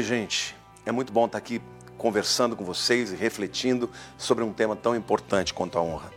[0.00, 0.56] Oi, gente.
[0.86, 1.60] É muito bom estar aqui
[1.98, 6.10] conversando com vocês e refletindo sobre um tema tão importante quanto a honra.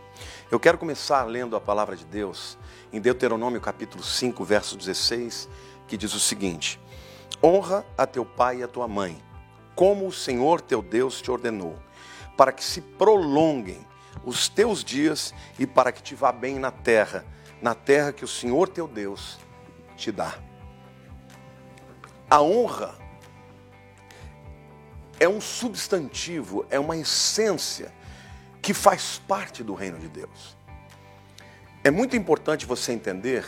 [0.50, 2.56] Eu quero começar lendo a palavra de Deus
[2.90, 5.50] em Deuteronômio capítulo 5, verso 16,
[5.86, 6.80] que diz o seguinte:
[7.42, 9.22] Honra a teu pai e a tua mãe,
[9.74, 11.78] como o Senhor teu Deus te ordenou,
[12.38, 13.86] para que se prolonguem
[14.24, 17.22] os teus dias e para que te vá bem na terra,
[17.60, 19.38] na terra que o Senhor teu Deus
[19.94, 20.38] te dá.
[22.30, 23.03] A honra
[25.18, 27.92] é um substantivo, é uma essência
[28.60, 30.56] que faz parte do reino de Deus.
[31.82, 33.44] É muito importante você entender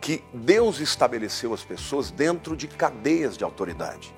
[0.00, 4.14] que Deus estabeleceu as pessoas dentro de cadeias de autoridade.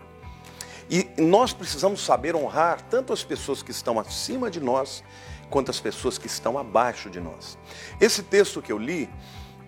[0.91, 5.03] E nós precisamos saber honrar tanto as pessoas que estão acima de nós,
[5.49, 7.59] quanto as pessoas que estão abaixo de nós.
[8.01, 9.09] Esse texto que eu li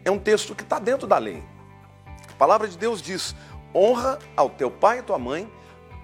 [0.05, 1.43] é um texto que está dentro da lei.
[2.29, 3.35] A palavra de Deus diz:
[3.75, 5.51] honra ao teu pai e tua mãe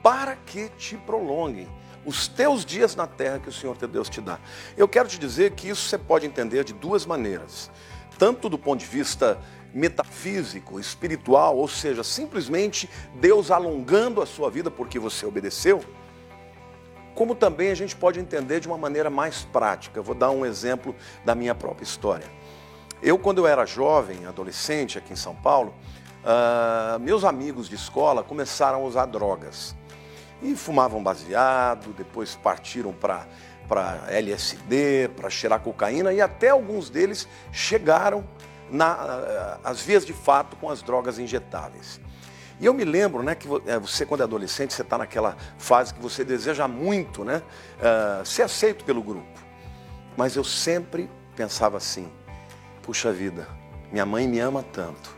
[0.02, 1.68] para que te prolonguem
[2.04, 4.38] os teus dias na terra que o Senhor teu Deus te dá.
[4.76, 7.70] Eu quero te dizer que isso você pode entender de duas maneiras.
[8.18, 9.38] Tanto do ponto de vista
[9.72, 15.80] metafísico, espiritual, ou seja, simplesmente Deus alongando a sua vida porque você obedeceu,
[17.14, 19.98] como também a gente pode entender de uma maneira mais prática.
[19.98, 22.26] Eu vou dar um exemplo da minha própria história.
[23.02, 25.74] Eu, quando eu era jovem, adolescente aqui em São Paulo,
[26.24, 29.76] uh, meus amigos de escola começaram a usar drogas
[30.42, 33.26] e fumavam baseado, depois partiram para
[34.08, 38.24] LSD, para cheirar cocaína e até alguns deles chegaram
[38.70, 42.00] nas vias de fato com as drogas injetáveis.
[42.60, 45.94] E eu me lembro, né, que é, você quando é adolescente, você está naquela fase
[45.94, 47.42] que você deseja muito, né,
[47.78, 49.40] uh, ser aceito pelo grupo.
[50.14, 52.12] Mas eu sempre pensava assim,
[52.82, 53.48] puxa vida,
[53.90, 55.10] minha mãe me ama tanto.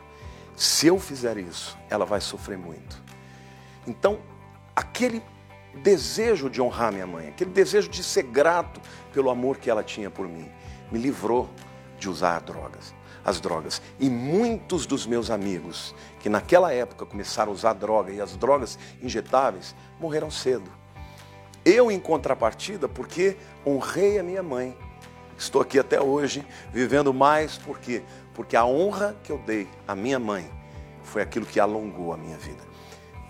[0.54, 3.02] Se eu fizer isso, ela vai sofrer muito.
[3.88, 4.20] Então,
[4.92, 5.22] aquele
[5.76, 8.78] desejo de honrar minha mãe, aquele desejo de ser grato
[9.10, 10.50] pelo amor que ela tinha por mim,
[10.90, 11.48] me livrou
[11.98, 12.94] de usar drogas,
[13.24, 13.80] as drogas.
[13.98, 18.78] E muitos dos meus amigos que naquela época começaram a usar droga e as drogas
[19.00, 20.70] injetáveis morreram cedo.
[21.64, 24.76] Eu, em contrapartida, porque honrei a minha mãe,
[25.38, 28.02] estou aqui até hoje vivendo mais porque
[28.34, 30.50] porque a honra que eu dei à minha mãe
[31.02, 32.62] foi aquilo que alongou a minha vida.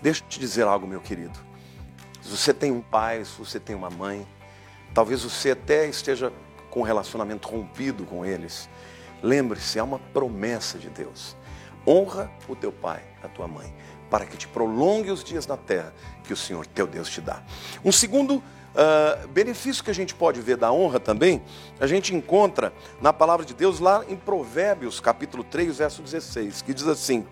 [0.01, 1.52] Deixa eu te dizer algo, meu querido.
[2.23, 4.25] Se você tem um pai, se você tem uma mãe,
[4.93, 6.31] talvez você até esteja
[6.69, 8.69] com um relacionamento rompido com eles.
[9.21, 11.35] Lembre-se, é uma promessa de Deus.
[11.85, 13.75] Honra o teu pai, a tua mãe,
[14.09, 17.43] para que te prolongue os dias na terra que o Senhor teu Deus te dá.
[17.83, 21.43] Um segundo uh, benefício que a gente pode ver da honra também,
[21.77, 26.73] a gente encontra na palavra de Deus lá em Provérbios, capítulo 3, verso 16, que
[26.73, 27.27] diz assim: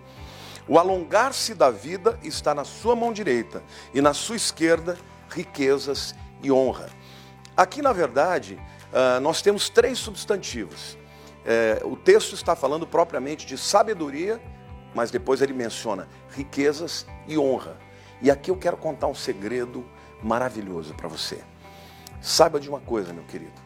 [0.68, 3.62] o alongar-se da vida está na sua mão direita
[3.92, 4.96] e na sua esquerda
[5.28, 6.88] riquezas e honra.
[7.56, 8.58] Aqui, na verdade,
[8.92, 10.98] ah, nós temos três substantivos.
[11.44, 14.40] É, o texto está falando propriamente de sabedoria,
[14.94, 17.76] mas depois ele menciona riquezas e honra.
[18.20, 19.84] E aqui eu quero contar um segredo
[20.22, 21.42] maravilhoso para você.
[22.20, 23.60] Saiba de uma coisa, meu querido.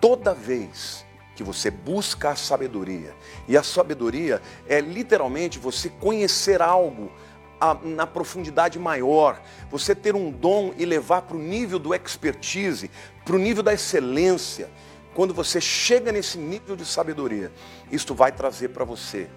[0.00, 1.04] Toda vez
[1.38, 3.14] que você busca a sabedoria.
[3.46, 7.12] E a sabedoria é literalmente você conhecer algo
[7.60, 9.40] a, na profundidade maior,
[9.70, 12.90] você ter um dom e levar para o nível do expertise,
[13.24, 14.68] para o nível da excelência.
[15.14, 17.52] Quando você chega nesse nível de sabedoria,
[17.88, 19.30] isto vai trazer para você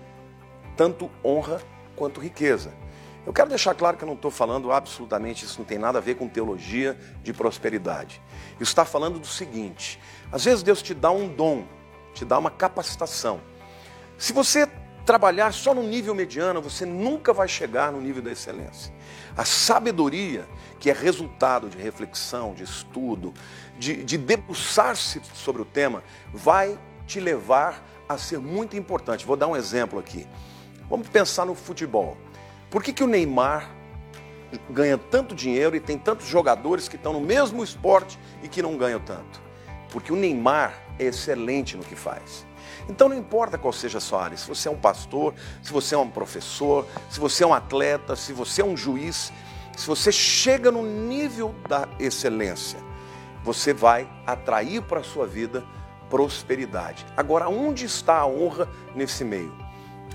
[0.76, 1.62] tanto honra
[1.96, 2.74] quanto riqueza.
[3.28, 6.02] Eu quero deixar claro que eu não estou falando absolutamente, isso não tem nada a
[6.02, 8.20] ver com teologia de prosperidade.
[8.56, 10.00] Isso está falando do seguinte:
[10.32, 11.64] às vezes Deus te dá um dom,
[12.14, 13.42] te dá uma capacitação.
[14.18, 14.68] Se você
[15.06, 18.94] trabalhar só no nível mediano, você nunca vai chegar no nível da excelência.
[19.36, 20.48] A sabedoria,
[20.80, 23.34] que é resultado de reflexão, de estudo,
[23.78, 26.04] de, de debruçar-se sobre o tema,
[26.34, 26.78] vai
[27.08, 29.26] te levar a ser muito importante.
[29.26, 30.28] Vou dar um exemplo aqui.
[30.90, 32.18] Vamos pensar no futebol.
[32.70, 33.70] Por que, que o Neymar
[34.70, 38.78] ganha tanto dinheiro e tem tantos jogadores que estão no mesmo esporte e que não
[38.78, 39.42] ganham tanto?
[39.90, 42.46] Porque o Neymar excelente no que faz.
[42.90, 45.96] Então não importa qual seja a sua área, se você é um pastor, se você
[45.96, 49.32] é um professor, se você é um atleta, se você é um juiz,
[49.76, 52.80] se você chega no nível da excelência,
[53.44, 55.64] você vai atrair para a sua vida
[56.10, 57.06] prosperidade.
[57.16, 59.56] Agora, onde está a honra nesse meio?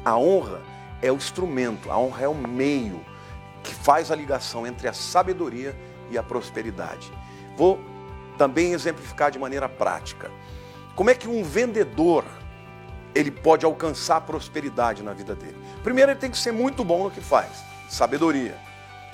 [0.05, 0.61] A honra
[1.03, 3.05] é o instrumento, a honra é o meio
[3.63, 5.77] que faz a ligação entre a sabedoria
[6.11, 7.13] e a prosperidade.
[7.57, 7.81] Vou
[8.39, 10.31] também exemplificar de maneira prática.
[10.97, 12.25] Como é que um vendedor
[13.15, 15.57] ele pode alcançar prosperidade na vida dele?
[15.83, 17.51] Primeiro, ele tem que ser muito bom no que faz,
[17.87, 18.57] sabedoria.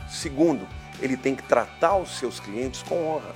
[0.08, 0.64] Segundo,
[1.00, 3.34] ele tem que tratar os seus clientes com honra.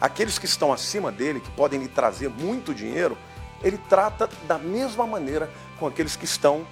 [0.00, 3.18] Aqueles que estão acima dele, que podem lhe trazer muito dinheiro,
[3.62, 6.66] ele trata da mesma maneira com aqueles que estão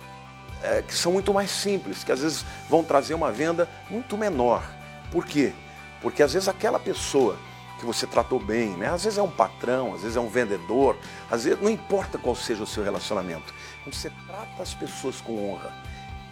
[0.62, 4.62] é, que são muito mais simples, que às vezes vão trazer uma venda muito menor.
[5.10, 5.52] Por quê?
[6.00, 7.36] Porque às vezes aquela pessoa
[7.80, 8.88] que você tratou bem, né?
[8.88, 10.96] Às vezes é um patrão, às vezes é um vendedor,
[11.30, 13.52] às vezes não importa qual seja o seu relacionamento.
[13.82, 15.72] Quando você trata as pessoas com honra,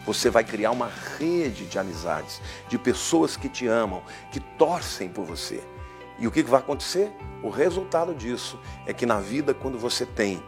[0.05, 5.25] você vai criar uma rede de amizades, de pessoas que te amam, que torcem por
[5.25, 5.63] você.
[6.19, 7.11] E o que vai acontecer?
[7.43, 10.43] O resultado disso é que na vida, quando você tem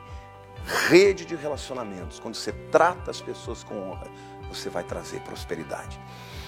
[0.89, 4.07] rede de relacionamentos, quando você trata as pessoas com honra,
[4.49, 5.99] você vai trazer prosperidade.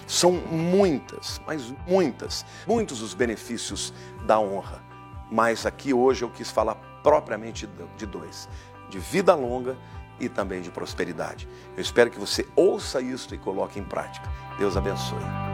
[0.06, 3.92] São muitas, mas muitas, muitos os benefícios
[4.26, 4.82] da honra.
[5.30, 8.48] Mas aqui hoje eu quis falar propriamente de dois:
[8.90, 9.76] de vida longa
[10.20, 11.48] e também de prosperidade.
[11.76, 14.30] Eu espero que você ouça isso e coloque em prática.
[14.58, 15.51] Deus abençoe.